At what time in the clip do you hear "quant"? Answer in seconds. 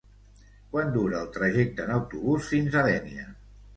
0.71-0.87